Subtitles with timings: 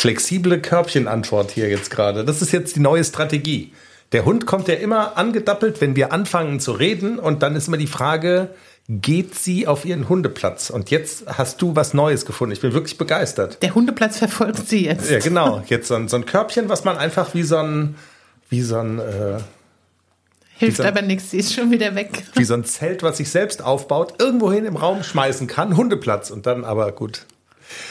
[0.00, 2.24] flexible Körbchenantwort hier jetzt gerade.
[2.24, 3.72] Das ist jetzt die neue Strategie.
[4.12, 7.76] Der Hund kommt ja immer angedappelt, wenn wir anfangen zu reden und dann ist immer
[7.76, 8.48] die Frage,
[8.88, 10.70] geht sie auf ihren Hundeplatz?
[10.70, 12.52] Und jetzt hast du was Neues gefunden.
[12.52, 13.62] Ich bin wirklich begeistert.
[13.62, 15.10] Der Hundeplatz verfolgt sie jetzt.
[15.10, 15.62] Ja, genau.
[15.66, 17.96] Jetzt so ein, so ein Körbchen, was man einfach wie so ein,
[18.48, 19.38] wie so ein, äh,
[20.56, 22.24] Hilft so- aber nichts, sie ist schon wieder weg.
[22.34, 25.76] wie so ein Zelt, was sich selbst aufbaut, irgendwohin im Raum schmeißen kann.
[25.76, 26.30] Hundeplatz.
[26.30, 27.26] Und dann aber gut.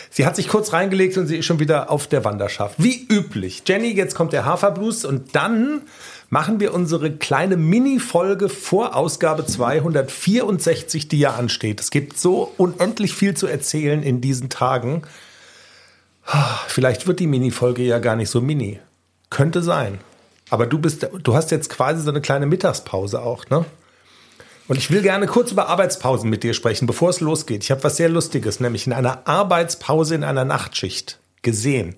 [0.10, 2.76] Sie hat sich kurz reingelegt und sie ist schon wieder auf der Wanderschaft.
[2.78, 3.64] Wie üblich.
[3.66, 5.82] Jenny, jetzt kommt der Haferblues und dann
[6.30, 11.80] machen wir unsere kleine Mini-Folge vor Ausgabe 264, die ja ansteht.
[11.80, 15.04] Es gibt so unendlich viel zu erzählen in diesen Tagen.
[16.68, 18.80] Vielleicht wird die Mini-Folge ja gar nicht so mini.
[19.30, 20.00] Könnte sein.
[20.50, 23.66] Aber du bist, du hast jetzt quasi so eine kleine Mittagspause auch, ne?
[24.68, 27.64] Und ich will gerne kurz über Arbeitspausen mit dir sprechen, bevor es losgeht.
[27.64, 31.96] Ich habe was sehr Lustiges, nämlich in einer Arbeitspause in einer Nachtschicht gesehen.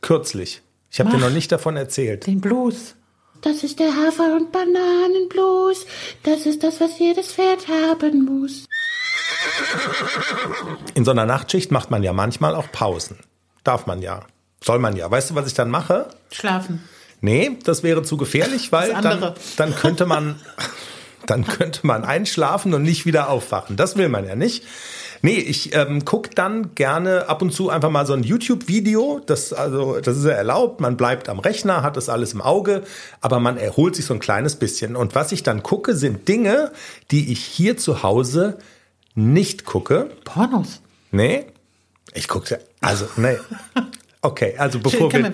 [0.00, 0.62] Kürzlich.
[0.90, 2.26] Ich habe dir noch nicht davon erzählt.
[2.26, 2.96] Den Blues.
[3.42, 5.86] Das ist der Hafer- und Bananenblues.
[6.24, 8.66] Das ist das, was jedes Pferd haben muss.
[10.94, 13.18] In so einer Nachtschicht macht man ja manchmal auch Pausen.
[13.62, 14.26] Darf man ja.
[14.62, 15.10] Soll man ja.
[15.10, 16.08] Weißt du, was ich dann mache?
[16.32, 16.84] Schlafen.
[17.20, 20.40] Nee, das wäre zu gefährlich, weil dann, dann könnte man
[21.30, 23.76] dann könnte man einschlafen und nicht wieder aufwachen.
[23.76, 24.64] Das will man ja nicht.
[25.22, 29.20] Nee, ich ähm, guck dann gerne ab und zu einfach mal so ein YouTube-Video.
[29.26, 30.80] Das, also, das ist ja erlaubt.
[30.80, 32.84] Man bleibt am Rechner, hat das alles im Auge,
[33.20, 34.96] aber man erholt sich so ein kleines bisschen.
[34.96, 36.72] Und was ich dann gucke, sind Dinge,
[37.10, 38.56] die ich hier zu Hause
[39.14, 40.10] nicht gucke.
[40.24, 40.80] Pornos.
[41.10, 41.44] Nee,
[42.14, 43.36] ich gucke, also, nee.
[44.22, 45.32] Okay, also bevor wir,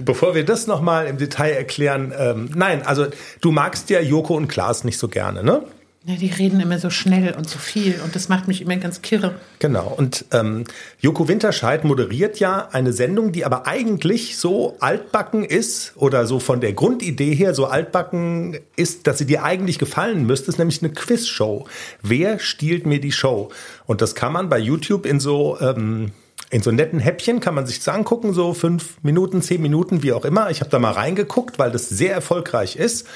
[0.00, 3.06] bevor wir das nochmal im Detail erklären, ähm, nein, also
[3.40, 5.64] du magst ja Joko und Klaas nicht so gerne, ne?
[6.04, 9.02] Ja, die reden immer so schnell und so viel und das macht mich immer ganz
[9.02, 9.34] kirre.
[9.58, 9.92] Genau.
[9.94, 10.64] Und ähm,
[10.98, 16.62] Joko Winterscheid moderiert ja eine Sendung, die aber eigentlich so altbacken ist oder so von
[16.62, 20.90] der Grundidee her so altbacken ist, dass sie dir eigentlich gefallen müsste, ist nämlich eine
[20.92, 21.66] Quizshow.
[22.00, 23.50] Wer stiehlt mir die Show?
[23.84, 26.12] Und das kann man bei YouTube in so ähm,
[26.50, 30.12] in so netten Häppchen kann man sich das angucken, so fünf Minuten, zehn Minuten, wie
[30.12, 30.50] auch immer.
[30.50, 33.06] Ich habe da mal reingeguckt, weil das sehr erfolgreich ist.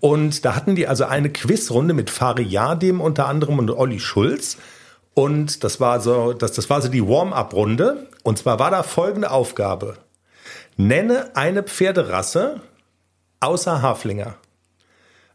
[0.00, 4.56] Und da hatten die also eine Quizrunde mit Fari Yadim unter anderem und Olli Schulz.
[5.14, 8.06] Und das war so, das, das war so die Warm-up-Runde.
[8.22, 9.96] Und zwar war da folgende Aufgabe.
[10.76, 12.60] Nenne eine Pferderasse
[13.40, 14.34] außer Haflinger.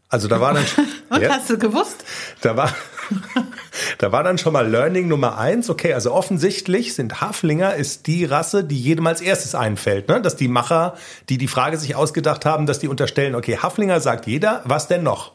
[0.08, 0.64] Also da war dann,
[1.10, 1.30] Und Ja.
[1.30, 2.04] hast du gewusst?
[2.42, 2.72] da war,
[3.98, 5.70] da war dann schon mal Learning Nummer eins.
[5.70, 10.08] Okay, also offensichtlich sind Haflinger ist die Rasse, die jedem als erstes einfällt.
[10.08, 10.20] Ne?
[10.20, 10.96] Dass die Macher,
[11.28, 15.02] die die Frage sich ausgedacht haben, dass die unterstellen, okay, Haflinger sagt jeder, was denn
[15.02, 15.32] noch?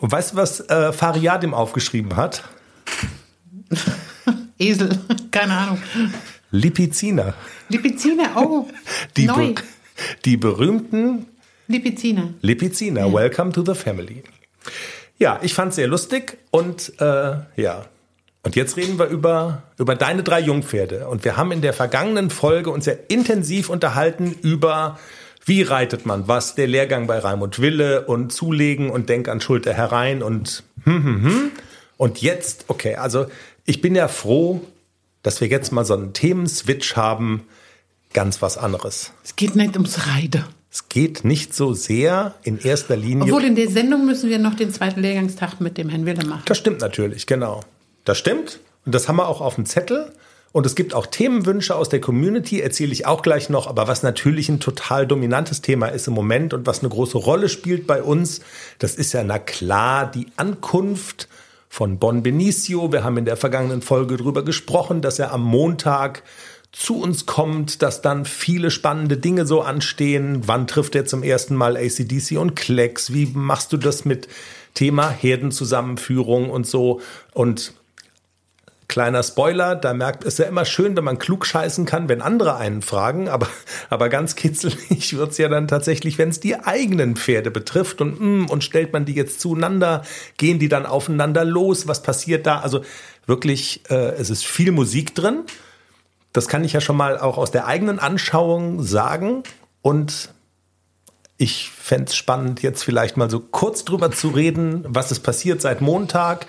[0.00, 2.44] Und weißt du, was äh, Fariadim aufgeschrieben hat?
[4.58, 4.98] Esel.
[5.30, 5.82] Keine Ahnung.
[6.50, 7.34] Lipiziner.
[7.68, 8.30] Lipiziner.
[8.36, 8.68] Oh.
[9.16, 9.54] Die, neu.
[9.54, 9.62] be
[10.24, 11.26] die berühmten
[11.68, 12.34] Lipiziner.
[12.42, 13.12] Lipiziner.
[13.12, 14.22] Welcome to the family.
[15.18, 17.84] Ja, ich fand's sehr lustig und äh, ja.
[18.42, 21.08] Und jetzt reden wir über, über deine drei Jungpferde.
[21.08, 25.00] Und wir haben in der vergangenen Folge uns ja intensiv unterhalten über,
[25.44, 29.74] wie reitet man was, der Lehrgang bei Raimund Wille und Zulegen und Denk an Schulter
[29.74, 31.50] herein und hm, hm, hm.
[31.96, 33.26] Und jetzt, okay, also
[33.64, 34.60] ich bin ja froh,
[35.22, 37.46] dass wir jetzt mal so einen Themenswitch haben,
[38.12, 39.12] ganz was anderes.
[39.24, 40.44] Es geht nicht ums Reide.
[40.76, 43.32] Es geht nicht so sehr in erster Linie.
[43.32, 46.42] Obwohl in der Sendung müssen wir noch den zweiten Lehrgangstag mit dem Herrn Wille machen.
[46.44, 47.62] Das stimmt natürlich, genau.
[48.04, 48.60] Das stimmt.
[48.84, 50.12] Und das haben wir auch auf dem Zettel.
[50.52, 53.68] Und es gibt auch Themenwünsche aus der Community, erzähle ich auch gleich noch.
[53.68, 57.48] Aber was natürlich ein total dominantes Thema ist im Moment und was eine große Rolle
[57.48, 58.42] spielt bei uns,
[58.78, 61.26] das ist ja na klar die Ankunft
[61.70, 62.92] von Bon Benicio.
[62.92, 66.22] Wir haben in der vergangenen Folge darüber gesprochen, dass er am Montag
[66.76, 70.42] zu uns kommt, dass dann viele spannende Dinge so anstehen.
[70.46, 73.14] Wann trifft er zum ersten Mal ACDC und Klecks?
[73.14, 74.28] Wie machst du das mit
[74.74, 77.00] Thema Herdenzusammenführung und so?
[77.32, 77.72] Und
[78.88, 82.56] kleiner Spoiler, da merkt es ja immer schön, wenn man klug scheißen kann, wenn andere
[82.56, 83.48] einen fragen, aber,
[83.88, 88.50] aber ganz kitzelig wird's ja dann tatsächlich, wenn es die eigenen Pferde betrifft und, mm,
[88.50, 90.04] und stellt man die jetzt zueinander,
[90.36, 92.60] gehen die dann aufeinander los, was passiert da?
[92.60, 92.82] Also
[93.24, 95.44] wirklich, äh, es ist viel Musik drin.
[96.36, 99.42] Das kann ich ja schon mal auch aus der eigenen Anschauung sagen.
[99.80, 100.30] Und
[101.38, 105.80] ich fänd's spannend, jetzt vielleicht mal so kurz drüber zu reden, was ist passiert seit
[105.80, 106.46] Montag.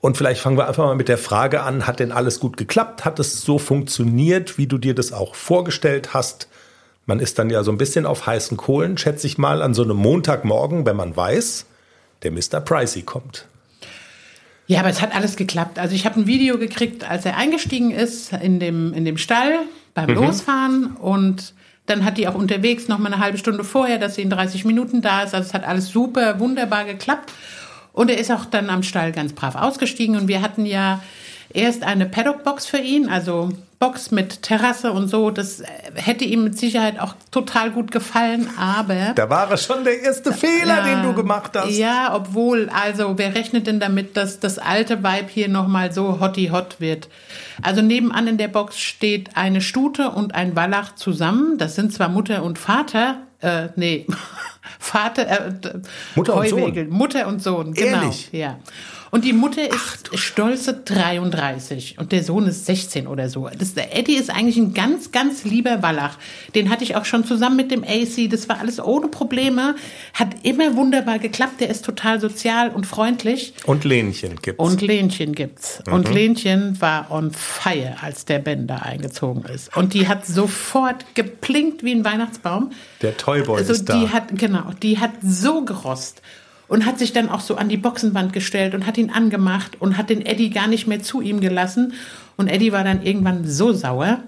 [0.00, 3.04] Und vielleicht fangen wir einfach mal mit der Frage an, hat denn alles gut geklappt?
[3.04, 6.48] Hat es so funktioniert, wie du dir das auch vorgestellt hast?
[7.06, 9.82] Man ist dann ja so ein bisschen auf heißen Kohlen, schätze ich mal, an so
[9.82, 11.66] einem Montagmorgen, wenn man weiß,
[12.22, 12.60] der Mr.
[12.60, 13.46] Pricey kommt.
[14.68, 15.78] Ja, aber es hat alles geklappt.
[15.78, 19.60] Also ich habe ein Video gekriegt, als er eingestiegen ist in dem, in dem Stall
[19.94, 21.54] beim Losfahren und
[21.86, 24.66] dann hat die auch unterwegs noch mal eine halbe Stunde vorher, dass sie in 30
[24.66, 25.34] Minuten da ist.
[25.34, 27.32] Also es hat alles super, wunderbar geklappt.
[27.94, 30.16] Und er ist auch dann am Stall ganz brav ausgestiegen.
[30.16, 31.02] Und wir hatten ja
[31.52, 35.30] erst eine Paddock-Box für ihn, also Box mit Terrasse und so.
[35.30, 39.12] Das äh, hätte ihm mit Sicherheit auch total gut gefallen, aber.
[39.14, 41.70] Da war es schon der erste Fehler, Ja, den du gemacht hast.
[41.70, 46.48] Ja, obwohl, also wer rechnet denn damit, dass das alte Vibe hier nochmal so hotty
[46.48, 47.08] hot wird?
[47.62, 51.56] Also nebenan in der Box steht eine Stute und ein Wallach zusammen.
[51.58, 54.06] Das sind zwar Mutter und Vater, äh, nee,
[54.80, 55.52] Vater, äh,
[56.16, 56.62] Mutter und Sohn.
[56.62, 56.88] Heuwegel.
[56.88, 58.02] Mutter und Sohn, genau.
[58.02, 58.28] Ehrlich?
[58.32, 58.58] Ja.
[59.10, 63.48] Und die Mutter ist stolze 33 und der Sohn ist 16 oder so.
[63.58, 66.16] Das, der Eddie ist eigentlich ein ganz, ganz lieber Wallach.
[66.54, 68.30] Den hatte ich auch schon zusammen mit dem AC.
[68.30, 69.74] Das war alles ohne Probleme.
[70.14, 71.60] Hat immer wunderbar geklappt.
[71.60, 73.54] Der ist total sozial und freundlich.
[73.64, 74.62] Und Lenchen gibt's.
[74.62, 75.82] Und Lenchen gibt's.
[75.90, 79.76] Und Lenchen war on fire, als der Ben da eingezogen ist.
[79.76, 82.72] Und die hat sofort geplinkt wie ein Weihnachtsbaum.
[83.02, 83.98] Der Toyboy Also ist da.
[83.98, 86.22] die hat, genau, die hat so gerost
[86.68, 89.96] und hat sich dann auch so an die Boxenwand gestellt und hat ihn angemacht und
[89.96, 91.94] hat den Eddie gar nicht mehr zu ihm gelassen.
[92.36, 94.20] Und Eddie war dann irgendwann so sauer,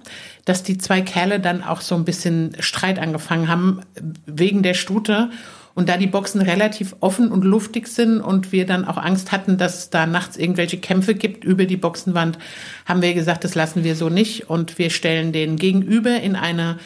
[0.47, 3.83] dass die zwei Kerle dann auch so ein bisschen Streit angefangen haben
[4.27, 5.31] wegen der Stute.
[5.75, 9.57] Und da die Boxen relativ offen und luftig sind und wir dann auch Angst hatten,
[9.57, 12.39] dass da nachts irgendwelche Kämpfe gibt über die Boxenwand,
[12.87, 14.51] haben wir gesagt, das lassen wir so nicht.
[14.51, 16.79] Und wir stellen den gegenüber in eine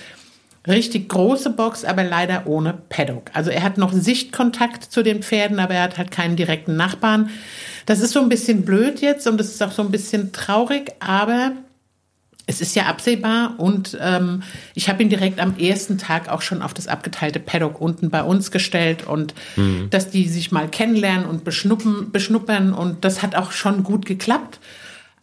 [0.67, 3.31] richtig große Box, aber leider ohne Paddock.
[3.35, 7.31] Also er hat noch Sichtkontakt zu den Pferden, aber er hat halt keinen direkten Nachbarn.
[7.87, 10.93] Das ist so ein bisschen blöd jetzt und das ist auch so ein bisschen traurig,
[11.01, 11.53] aber
[12.47, 14.43] es ist ja absehbar und ähm,
[14.75, 18.23] ich habe ihn direkt am ersten Tag auch schon auf das abgeteilte Paddock unten bei
[18.23, 19.35] uns gestellt und
[19.91, 24.59] dass die sich mal kennenlernen und beschnuppen, beschnuppern und das hat auch schon gut geklappt.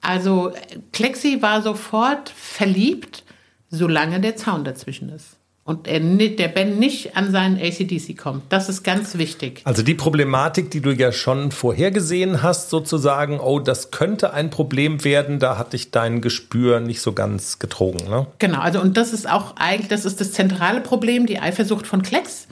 [0.01, 0.51] Also
[0.93, 3.23] Klexi war sofort verliebt,
[3.71, 5.37] solange der Zaun dazwischen ist.
[5.63, 8.43] Und er, der Ben nicht an seinen ACDC kommt.
[8.49, 9.61] Das ist ganz wichtig.
[9.63, 15.03] Also die Problematik, die du ja schon vorhergesehen hast, sozusagen, oh, das könnte ein Problem
[15.03, 18.25] werden, da hat dich dein Gespür nicht so ganz getrogen, ne?
[18.39, 22.01] Genau, also und das ist auch eigentlich, das ist das zentrale Problem, die Eifersucht von
[22.01, 22.47] Klecks.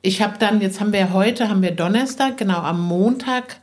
[0.00, 3.58] Ich habe dann, jetzt haben wir heute, haben wir Donnerstag, genau am Montag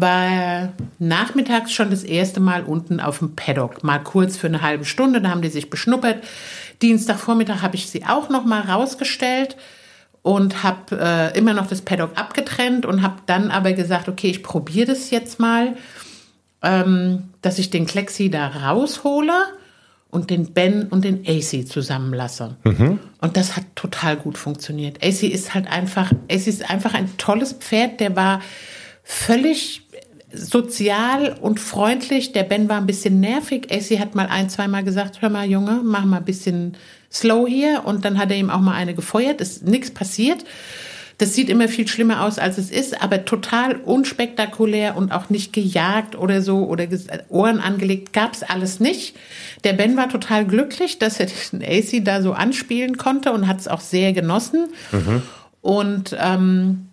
[0.00, 4.84] war nachmittags schon das erste Mal unten auf dem Paddock, mal kurz für eine halbe
[4.84, 6.24] Stunde, da haben die sich beschnuppert.
[6.82, 9.56] Dienstagvormittag habe ich sie auch noch mal rausgestellt
[10.22, 14.42] und habe äh, immer noch das Paddock abgetrennt und habe dann aber gesagt, okay, ich
[14.42, 15.76] probiere das jetzt mal,
[16.62, 19.32] ähm, dass ich den Klexi da raushole
[20.10, 22.56] und den Ben und den AC zusammenlasse.
[23.20, 25.04] Und das hat total gut funktioniert.
[25.04, 28.40] AC ist halt einfach, AC ist einfach ein tolles Pferd, der war
[29.02, 29.87] völlig
[30.32, 32.32] sozial und freundlich.
[32.32, 33.68] Der Ben war ein bisschen nervig.
[33.70, 36.76] AC hat mal ein, zweimal gesagt, hör mal Junge, mach mal ein bisschen
[37.10, 37.82] slow hier.
[37.84, 39.40] Und dann hat er ihm auch mal eine gefeuert.
[39.40, 40.44] Ist nichts passiert.
[41.18, 45.52] Das sieht immer viel schlimmer aus, als es ist, aber total unspektakulär und auch nicht
[45.52, 46.86] gejagt oder so oder
[47.28, 49.16] Ohren angelegt, gab's alles nicht.
[49.64, 53.58] Der Ben war total glücklich, dass er den AC da so anspielen konnte und hat
[53.58, 54.68] es auch sehr genossen.
[55.60, 56.87] Und ähm,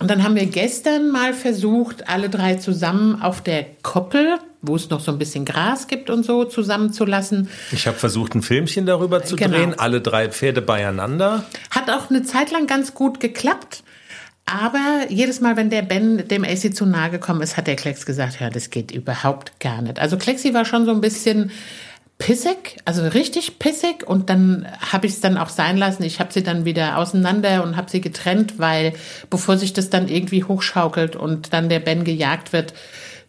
[0.00, 4.90] und dann haben wir gestern mal versucht, alle drei zusammen auf der Koppel, wo es
[4.90, 7.48] noch so ein bisschen Gras gibt und so, zusammenzulassen.
[7.70, 9.56] Ich habe versucht, ein Filmchen darüber zu Genau.
[9.56, 11.44] drehen, alle drei Pferde beieinander.
[11.70, 13.82] Hat auch eine Zeit lang ganz gut geklappt.
[14.46, 18.04] Aber jedes Mal, wenn der Ben dem AC zu nahe gekommen ist, hat der Klecks
[18.04, 19.98] gesagt, ja, das geht überhaupt gar nicht.
[19.98, 21.50] Also Klexi war schon so ein bisschen
[22.18, 24.06] pissig, also richtig pissig.
[24.06, 26.02] Und dann habe ich es dann auch sein lassen.
[26.02, 28.94] Ich habe sie dann wieder auseinander und habe sie getrennt, weil
[29.30, 32.74] bevor sich das dann irgendwie hochschaukelt und dann der Ben gejagt wird,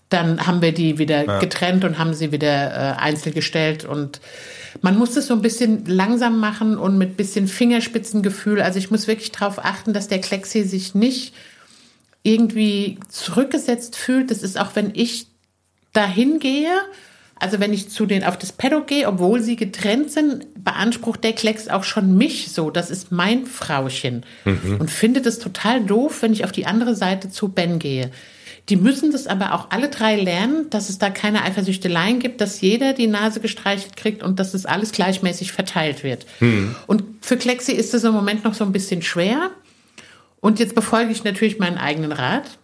[0.09, 4.21] dann haben wir die wieder getrennt und haben sie wieder äh, einzeln gestellt und
[4.81, 8.61] man muss es so ein bisschen langsam machen und mit bisschen Fingerspitzengefühl.
[8.61, 11.33] Also ich muss wirklich darauf achten, dass der Klexi sich nicht
[12.23, 14.31] irgendwie zurückgesetzt fühlt.
[14.31, 15.27] Das ist auch, wenn ich
[15.93, 16.71] dahin gehe,
[17.37, 21.33] also wenn ich zu den auf das Paddock gehe, obwohl sie getrennt sind, beansprucht der
[21.33, 22.71] Klecks auch schon mich so.
[22.71, 24.25] Das ist mein Frauchen.
[24.79, 28.09] Und findet es total doof, wenn ich auf die andere Seite zu Ben gehe.
[28.69, 32.61] Die müssen das aber auch alle drei lernen, dass es da keine Eifersüchteleien gibt, dass
[32.61, 36.25] jeder die Nase gestreichelt kriegt und dass es alles gleichmäßig verteilt wird.
[36.87, 39.51] Und für Klexi ist es im Moment noch so ein bisschen schwer.
[40.39, 42.57] Und jetzt befolge ich natürlich meinen eigenen Rat.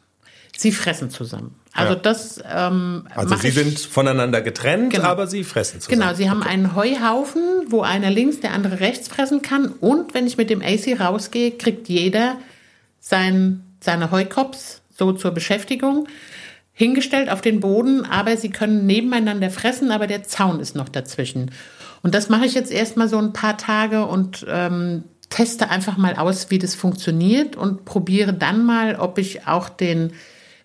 [0.58, 1.56] Sie fressen zusammen.
[1.74, 2.00] Also Ja.
[2.00, 5.06] das ähm, Also sie sind voneinander getrennt, Genau.
[5.08, 6.02] aber sie fressen zusammen.
[6.02, 9.68] Genau, sie haben einen Heuhaufen, wo einer links, der andere rechts fressen kann.
[9.68, 12.38] Und wenn ich mit dem AC rausgehe, kriegt jeder
[13.00, 16.08] sein, seine Heukops so zur Beschäftigung.
[16.74, 21.52] hingestellt auf den Boden, aber sie können nebeneinander fressen, aber der Zaun ist noch dazwischen.
[22.02, 26.16] Und das mache ich jetzt erstmal so ein paar Tage und ähm, teste einfach mal
[26.16, 30.14] aus, wie das funktioniert und probiere dann mal, ob ich auch den,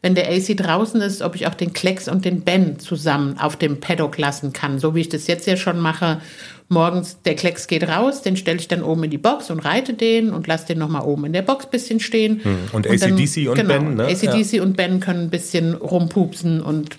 [0.06, 3.56] wenn der AC draußen ist, ob ich auch den Klecks und den Ben zusammen auf
[3.56, 6.20] dem Paddock lassen kann, so wie ich das jetzt ja schon mache
[6.68, 9.94] morgens, der Klecks geht raus, den stelle ich dann oben in die Box und reite
[9.94, 12.40] den und lasse den nochmal oben in der Box bisschen stehen.
[12.44, 12.56] Hm.
[12.72, 14.04] Und, und ACDC und, genau, Ben, ne?
[14.04, 14.62] ACDC ja.
[14.62, 16.98] und Ben können ein bisschen rumpupsen und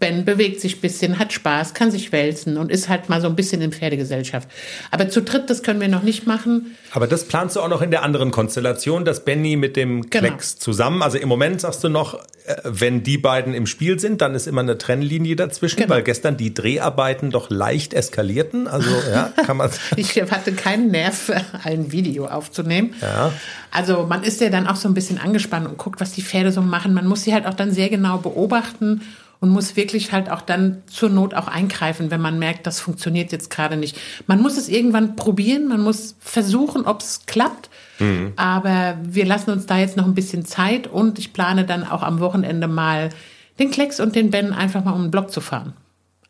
[0.00, 3.28] Ben bewegt sich ein bisschen, hat Spaß, kann sich wälzen und ist halt mal so
[3.28, 4.48] ein bisschen in Pferdegesellschaft.
[4.90, 6.74] Aber zu dritt, das können wir noch nicht machen.
[6.92, 10.26] Aber das planst du auch noch in der anderen Konstellation, dass Benny mit dem genau.
[10.26, 12.14] Klecks zusammen, also im Moment sagst du noch,
[12.46, 15.90] äh, wenn die beiden im Spiel sind, dann ist immer eine Trennlinie dazwischen, genau.
[15.90, 18.66] weil gestern die Dreharbeiten doch leicht eskalierten.
[18.68, 19.70] Also ja, kann man.
[19.96, 21.30] ich hatte keinen Nerv,
[21.62, 22.94] ein Video aufzunehmen.
[23.02, 23.32] Ja.
[23.70, 26.52] Also man ist ja dann auch so ein bisschen angespannt und guckt, was die Pferde
[26.52, 26.94] so machen.
[26.94, 29.02] Man muss sie halt auch dann sehr genau beobachten
[29.40, 33.32] und muss wirklich halt auch dann zur Not auch eingreifen, wenn man merkt, das funktioniert
[33.32, 33.98] jetzt gerade nicht.
[34.26, 37.70] Man muss es irgendwann probieren, man muss versuchen, ob es klappt.
[37.98, 38.34] Mhm.
[38.36, 42.02] Aber wir lassen uns da jetzt noch ein bisschen Zeit und ich plane dann auch
[42.02, 43.10] am Wochenende mal
[43.58, 45.72] den Klecks und den Ben einfach mal um den Block zu fahren.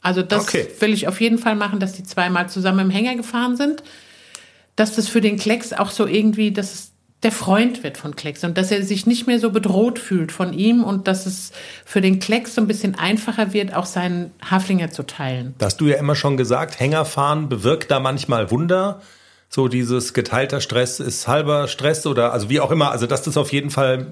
[0.03, 0.69] Also das okay.
[0.79, 3.83] will ich auf jeden Fall machen, dass die zweimal zusammen im Hänger gefahren sind.
[4.77, 6.90] Dass das für den Klecks auch so irgendwie, dass es
[7.23, 10.53] der Freund wird von Klecks und dass er sich nicht mehr so bedroht fühlt von
[10.55, 11.53] ihm und dass es
[11.85, 15.55] für den Klecks so ein bisschen einfacher wird, auch seinen Haflinger zu teilen.
[15.59, 19.03] Da hast du ja immer schon gesagt, Hängerfahren bewirkt da manchmal Wunder.
[19.51, 23.37] So dieses geteilter Stress ist halber Stress oder also wie auch immer, also dass das
[23.37, 24.07] auf jeden Fall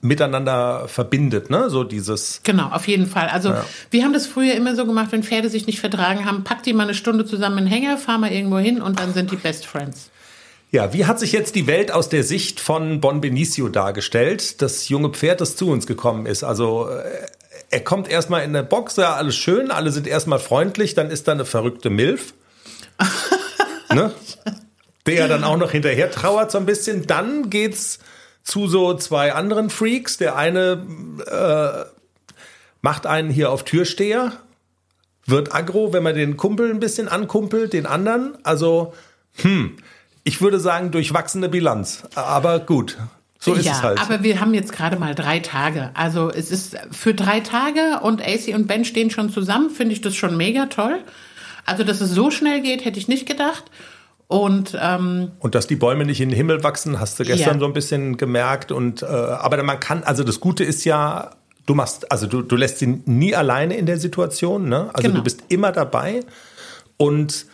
[0.00, 1.70] miteinander verbindet, ne?
[1.70, 2.40] So dieses.
[2.44, 3.28] Genau, auf jeden Fall.
[3.28, 3.64] Also ja.
[3.90, 6.74] wir haben das früher immer so gemacht, wenn Pferde sich nicht vertragen haben, packt die
[6.74, 9.36] mal eine Stunde zusammen in den Hänger, fahr mal irgendwo hin und dann sind die
[9.36, 10.10] Best Friends.
[10.74, 14.88] Ja, wie hat sich jetzt die Welt aus der Sicht von Bon Benicio dargestellt, das
[14.88, 16.42] junge Pferd, das zu uns gekommen ist?
[16.42, 17.04] Also äh,
[17.70, 21.28] er kommt erstmal in der Box, ja, alles schön, alle sind erstmal freundlich, dann ist
[21.28, 22.34] da eine verrückte Milf.
[23.94, 24.12] ne?
[25.06, 27.06] Der dann auch noch hinterher trauert so ein bisschen.
[27.06, 28.00] Dann geht's
[28.42, 30.16] zu so zwei anderen Freaks.
[30.16, 30.84] Der eine
[31.30, 31.88] äh,
[32.82, 34.32] macht einen hier auf Türsteher,
[35.24, 38.36] wird aggro, wenn man den Kumpel ein bisschen ankumpelt, den anderen.
[38.42, 38.92] Also,
[39.34, 39.76] hm,
[40.24, 42.02] ich würde sagen, durchwachsene Bilanz.
[42.14, 42.98] Aber gut.
[43.38, 44.00] So ist ja, es halt.
[44.00, 45.90] Aber wir haben jetzt gerade mal drei Tage.
[45.92, 50.00] Also es ist für drei Tage und AC und Ben stehen schon zusammen, finde ich
[50.00, 51.00] das schon mega toll.
[51.66, 53.64] Also, dass es so schnell geht, hätte ich nicht gedacht.
[54.26, 57.60] Und, ähm, und dass die Bäume nicht in den Himmel wachsen, hast du gestern ja.
[57.60, 58.72] so ein bisschen gemerkt.
[58.72, 61.32] Und äh, aber man kann, also das Gute ist ja,
[61.66, 64.90] du machst, also du, du lässt sie nie alleine in der Situation, ne?
[64.94, 65.16] Also genau.
[65.16, 66.20] du bist immer dabei.
[66.96, 67.46] Und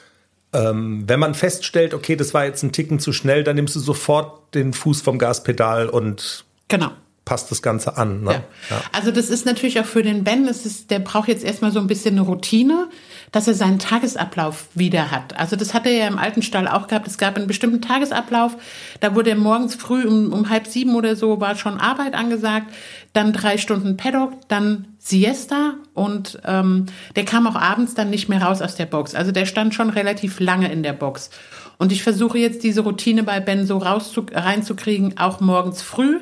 [0.53, 3.81] ähm, wenn man feststellt, okay, das war jetzt ein Ticken zu schnell, dann nimmst du
[3.81, 6.91] sofort den Fuß vom Gaspedal und genau.
[7.25, 8.23] passt das Ganze an.
[8.23, 8.33] Ne?
[8.33, 8.43] Ja.
[8.71, 8.83] Ja.
[8.93, 11.79] Also das ist natürlich auch für den Ben, das ist, der braucht jetzt erstmal so
[11.79, 12.89] ein bisschen eine Routine
[13.33, 15.39] dass er seinen Tagesablauf wieder hat.
[15.39, 17.07] Also das hat er ja im alten Stall auch gehabt.
[17.07, 18.57] Es gab einen bestimmten Tagesablauf.
[19.01, 22.73] Da wurde er morgens früh um, um halb sieben oder so war schon Arbeit angesagt.
[23.13, 28.43] Dann drei Stunden Paddock, dann Siesta und ähm, der kam auch abends dann nicht mehr
[28.43, 29.15] raus aus der Box.
[29.15, 31.31] Also der stand schon relativ lange in der Box.
[31.79, 36.21] Und ich versuche jetzt diese Routine bei Ben so reinzukriegen, auch morgens früh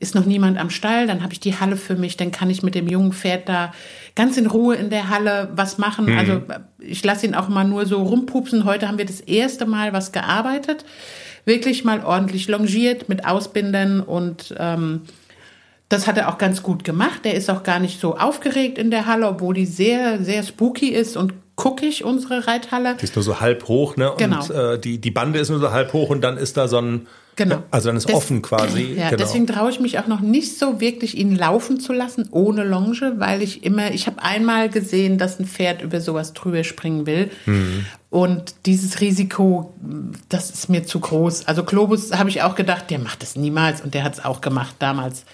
[0.00, 2.62] ist noch niemand am Stall, dann habe ich die Halle für mich, dann kann ich
[2.62, 3.72] mit dem jungen Pferd da
[4.14, 6.06] ganz in Ruhe in der Halle was machen.
[6.06, 6.18] Mhm.
[6.18, 6.42] Also
[6.78, 8.64] ich lasse ihn auch mal nur so rumpupsen.
[8.64, 10.84] Heute haben wir das erste Mal was gearbeitet,
[11.44, 15.02] wirklich mal ordentlich longiert mit Ausbindern und ähm,
[15.88, 17.20] das hat er auch ganz gut gemacht.
[17.24, 20.90] Er ist auch gar nicht so aufgeregt in der Halle, obwohl die sehr, sehr spooky
[20.90, 22.96] ist und guckig, unsere Reithalle.
[23.00, 24.12] Die ist nur so halb hoch, ne?
[24.18, 24.42] Genau.
[24.42, 26.78] Und äh, die, die Bande ist nur so halb hoch und dann ist da so
[26.78, 27.06] ein
[27.38, 27.62] Genau.
[27.70, 28.82] Also dann ist Des, offen quasi.
[28.98, 29.22] Ja, genau.
[29.22, 33.14] deswegen traue ich mich auch noch nicht so wirklich, ihn laufen zu lassen ohne Longe,
[33.18, 37.30] weil ich immer, ich habe einmal gesehen, dass ein Pferd über sowas drüber springen will.
[37.46, 37.86] Mhm.
[38.10, 39.72] Und dieses Risiko,
[40.28, 41.46] das ist mir zu groß.
[41.46, 44.40] Also Globus habe ich auch gedacht, der macht das niemals und der hat es auch
[44.40, 45.24] gemacht damals.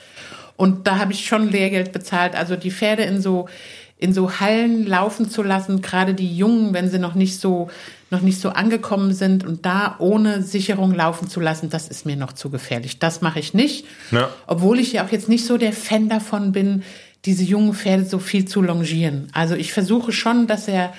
[0.56, 2.34] Und da habe ich schon Lehrgeld bezahlt.
[2.36, 3.48] Also die Pferde in so
[3.96, 7.70] in so Hallen laufen zu lassen, gerade die Jungen, wenn sie noch nicht so
[8.14, 12.16] noch nicht so angekommen sind und da ohne Sicherung laufen zu lassen, das ist mir
[12.16, 12.98] noch zu gefährlich.
[12.98, 13.86] Das mache ich nicht.
[14.12, 14.30] Ja.
[14.46, 16.84] Obwohl ich ja auch jetzt nicht so der Fan davon bin,
[17.24, 19.28] diese jungen Pferde so viel zu longieren.
[19.32, 20.92] Also ich versuche schon, dass er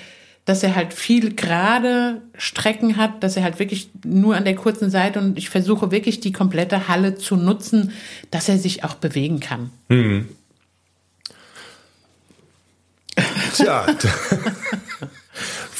[0.44, 4.90] dass er halt viel gerade Strecken hat, dass er halt wirklich nur an der kurzen
[4.90, 7.92] Seite und ich versuche wirklich die komplette Halle zu nutzen,
[8.30, 9.70] dass er sich auch bewegen kann.
[9.88, 10.28] Hm.
[13.56, 13.86] Tja,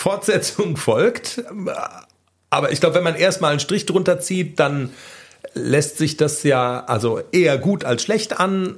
[0.06, 1.42] Fortsetzung folgt.
[2.48, 4.90] Aber ich glaube, wenn man erstmal einen Strich drunter zieht, dann
[5.52, 8.76] lässt sich das ja also eher gut als schlecht an.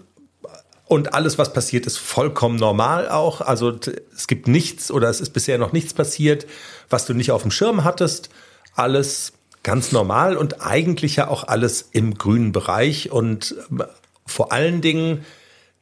[0.87, 3.43] Und alles, was passiert, ist vollkommen normal auch.
[3.43, 3.79] Also
[4.17, 6.47] es gibt nichts oder es ist bisher noch nichts passiert,
[6.89, 8.31] was du nicht auf dem Schirm hattest.
[8.75, 13.83] Alles ganz normal und eigentlich ja auch alles im grünen Bereich und ähm,
[14.25, 15.27] vor allen Dingen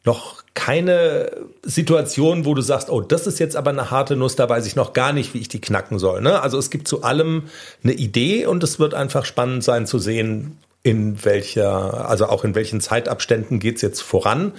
[0.03, 1.31] noch keine
[1.63, 4.75] Situation, wo du sagst, oh, das ist jetzt aber eine harte Nuss, da weiß ich
[4.75, 6.23] noch gar nicht, wie ich die knacken soll.
[6.23, 6.41] Ne?
[6.41, 7.45] Also es gibt zu allem
[7.85, 12.55] eine Idee und es wird einfach spannend sein zu sehen, in welcher, also auch in
[12.55, 14.53] welchen Zeitabständen geht's jetzt voran.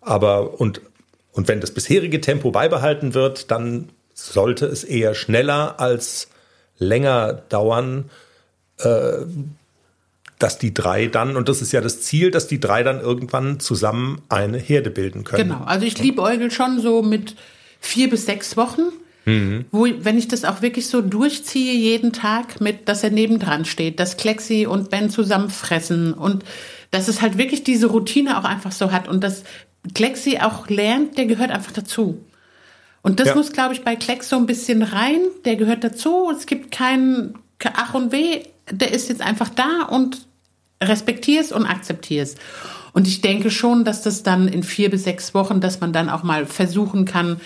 [0.00, 0.80] Aber und,
[1.32, 6.28] und wenn das bisherige Tempo beibehalten wird, dann sollte es eher schneller als
[6.78, 8.10] länger dauern,
[8.78, 9.18] äh,
[10.42, 13.60] dass die drei dann, und das ist ja das Ziel, dass die drei dann irgendwann
[13.60, 15.50] zusammen eine Herde bilden können.
[15.50, 17.36] Genau, also ich liebe Eugel schon so mit
[17.80, 18.82] vier bis sechs Wochen.
[19.24, 19.66] Mhm.
[19.70, 24.00] Wo, wenn ich das auch wirklich so durchziehe jeden Tag mit, dass er nebendran steht,
[24.00, 26.44] dass Klexi und Ben zusammen fressen und
[26.90, 29.44] dass es halt wirklich diese Routine auch einfach so hat und dass
[29.94, 32.24] Klexi auch lernt, der gehört einfach dazu.
[33.02, 33.34] Und das ja.
[33.36, 36.32] muss, glaube ich, bei Klex so ein bisschen rein, der gehört dazu.
[36.36, 37.34] Es gibt kein
[37.74, 40.26] Ach und Weh, der ist jetzt einfach da und
[40.88, 42.36] respektier's und akzeptier's.
[42.92, 46.10] Und ich denke schon, dass das dann in vier bis sechs Wochen, dass man dann
[46.10, 47.40] auch mal versuchen kann,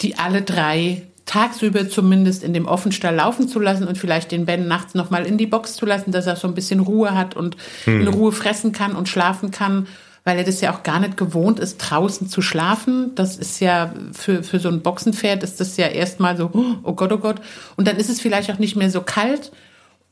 [0.00, 4.66] die alle drei tagsüber zumindest in dem Offenstall laufen zu lassen und vielleicht den Ben
[4.66, 7.56] nachts nochmal in die Box zu lassen, dass er so ein bisschen Ruhe hat und
[7.84, 8.00] hm.
[8.00, 9.86] in Ruhe fressen kann und schlafen kann,
[10.24, 13.14] weil er das ja auch gar nicht gewohnt ist, draußen zu schlafen.
[13.14, 16.50] Das ist ja für, für so ein Boxenpferd ist das ja erstmal so,
[16.82, 17.40] oh Gott, oh Gott.
[17.76, 19.52] Und dann ist es vielleicht auch nicht mehr so kalt.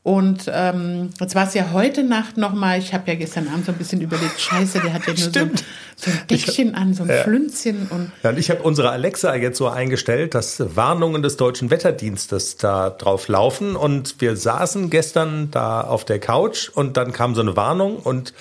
[0.07, 3.73] Und ähm, jetzt war es ja heute Nacht nochmal, ich habe ja gestern Abend so
[3.73, 5.51] ein bisschen überlegt, scheiße, der hat ja nur so ein,
[5.97, 7.23] so ein, Deckchen an, so ein ja.
[7.23, 7.89] Flünzchen.
[7.89, 12.55] Und ja, und ich habe unsere Alexa jetzt so eingestellt, dass Warnungen des deutschen Wetterdienstes
[12.55, 13.75] da drauf laufen.
[13.75, 18.33] Und wir saßen gestern da auf der Couch und dann kam so eine Warnung und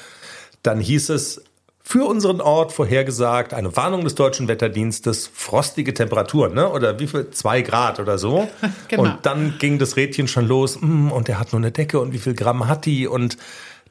[0.63, 1.43] dann hieß es,
[1.88, 6.69] für unseren Ort vorhergesagt, eine Warnung des deutschen Wetterdienstes, frostige Temperaturen, ne?
[6.69, 7.31] Oder wie viel?
[7.31, 8.49] Zwei Grad oder so.
[8.88, 9.05] genau.
[9.05, 12.12] Und dann ging das Rädchen schon los, mm, und der hat nur eine Decke und
[12.12, 13.06] wie viel Gramm hat die?
[13.06, 13.37] Und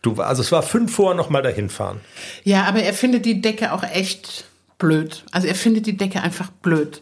[0.02, 2.02] du, also es war fünf vor nochmal dahin fahren.
[2.44, 4.44] Ja, aber er findet die Decke auch echt
[4.78, 5.24] blöd.
[5.32, 7.02] Also er findet die Decke einfach blöd.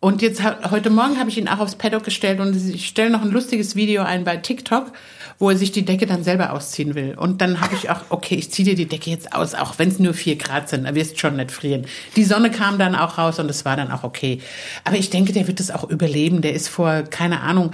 [0.00, 3.22] Und jetzt heute Morgen habe ich ihn auch aufs Paddock gestellt und ich stelle noch
[3.22, 4.92] ein lustiges Video ein bei TikTok
[5.38, 7.14] wo er sich die Decke dann selber ausziehen will.
[7.16, 9.88] Und dann habe ich auch, okay, ich ziehe dir die Decke jetzt aus, auch wenn
[9.88, 11.86] es nur vier Grad sind, da wirst schon nicht frieren.
[12.16, 14.40] Die Sonne kam dann auch raus und es war dann auch okay.
[14.84, 16.42] Aber ich denke, der wird das auch überleben.
[16.42, 17.72] Der ist vor, keine Ahnung,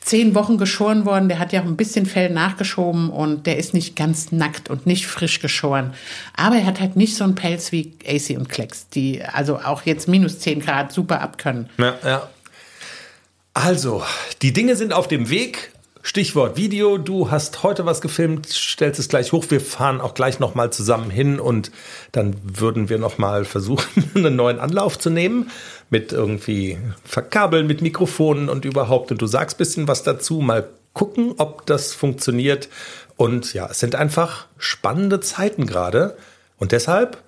[0.00, 1.28] zehn Wochen geschoren worden.
[1.28, 4.86] Der hat ja auch ein bisschen Fell nachgeschoben und der ist nicht ganz nackt und
[4.86, 5.94] nicht frisch geschoren.
[6.36, 9.82] Aber er hat halt nicht so einen Pelz wie AC und Klecks, die also auch
[9.82, 11.68] jetzt minus zehn Grad super abkönnen.
[11.78, 12.28] Ja, ja.
[13.52, 14.02] Also,
[14.42, 15.72] die Dinge sind auf dem Weg.
[16.02, 19.44] Stichwort Video, du hast heute was gefilmt, stellst es gleich hoch.
[19.48, 21.72] Wir fahren auch gleich nochmal zusammen hin und
[22.12, 25.50] dann würden wir nochmal versuchen, einen neuen Anlauf zu nehmen
[25.90, 29.10] mit irgendwie Verkabeln, mit Mikrofonen und überhaupt.
[29.12, 32.68] Und du sagst bisschen was dazu, mal gucken, ob das funktioniert.
[33.16, 36.16] Und ja, es sind einfach spannende Zeiten gerade.
[36.58, 37.22] Und deshalb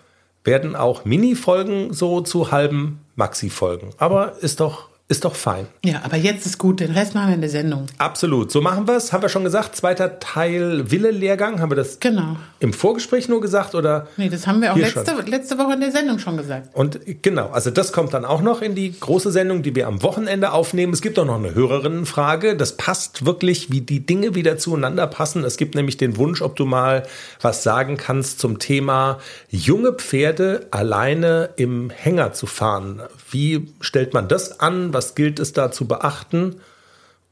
[0.45, 3.91] werden auch Mini-Folgen so zu halben Maxi-Folgen.
[3.99, 5.67] Aber ist doch ist doch fein.
[5.83, 7.87] Ja, aber jetzt ist gut, den Rest machen wir in der Sendung.
[7.97, 9.11] Absolut, so machen wir es.
[9.11, 11.61] Haben wir schon gesagt, zweiter Teil Wille-Lehrgang.
[11.61, 12.37] Haben wir das genau.
[12.61, 13.75] im Vorgespräch nur gesagt?
[13.75, 16.75] Oder nee, das haben wir auch letzte, letzte Woche in der Sendung schon gesagt.
[16.75, 20.03] Und genau, also das kommt dann auch noch in die große Sendung, die wir am
[20.03, 20.93] Wochenende aufnehmen.
[20.93, 22.55] Es gibt auch noch eine Hörerinnenfrage.
[22.55, 25.43] Das passt wirklich, wie die Dinge wieder zueinander passen.
[25.43, 27.05] Es gibt nämlich den Wunsch, ob du mal
[27.41, 33.01] was sagen kannst zum Thema junge Pferde alleine im Hänger zu fahren.
[33.31, 34.93] Wie stellt man das an?
[34.99, 36.57] Was gilt es da zu beachten?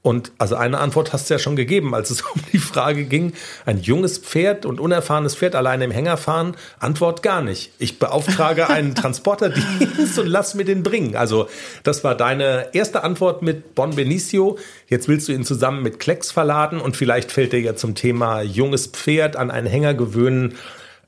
[0.01, 3.33] Und also eine Antwort hast du ja schon gegeben, als es um die Frage ging,
[3.65, 6.55] ein junges Pferd und unerfahrenes Pferd alleine im Hänger fahren.
[6.79, 7.73] Antwort gar nicht.
[7.81, 11.17] Ich beauftrage einen Transporterdienst und lass mir den bringen.
[11.17, 11.49] Also
[11.83, 14.59] das war deine erste Antwort mit Bon Benicio.
[14.87, 18.43] Jetzt willst du ihn zusammen mit Klecks verladen und vielleicht fällt dir ja zum Thema
[18.43, 20.55] junges Pferd an einen Hänger gewöhnen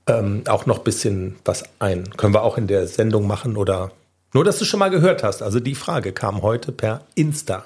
[0.08, 2.10] ähm, auch noch ein bisschen was ein.
[2.16, 3.92] Können wir auch in der Sendung machen oder
[4.32, 5.42] nur, dass du schon mal gehört hast.
[5.42, 7.64] Also die Frage kam heute per Insta.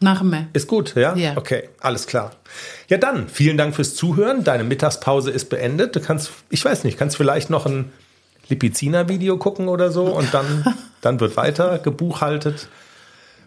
[0.00, 0.48] Machen wir.
[0.52, 1.14] Ist gut, ja?
[1.14, 1.36] Ja.
[1.36, 2.32] Okay, alles klar.
[2.88, 4.42] Ja, dann, vielen Dank fürs Zuhören.
[4.42, 5.94] Deine Mittagspause ist beendet.
[5.94, 7.92] Du kannst, ich weiß nicht, kannst vielleicht noch ein
[8.48, 10.64] Lipiziner-Video gucken oder so und dann,
[11.00, 12.68] dann wird weiter gebuchhaltet.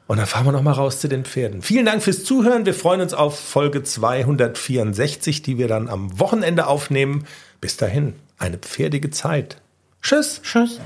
[0.07, 1.61] Und dann fahren wir noch mal raus zu den Pferden.
[1.61, 2.65] Vielen Dank fürs Zuhören.
[2.65, 7.25] Wir freuen uns auf Folge 264, die wir dann am Wochenende aufnehmen.
[7.59, 9.57] Bis dahin, eine pferdige Zeit.
[10.01, 10.41] Tschüss.
[10.43, 10.79] Tschüss.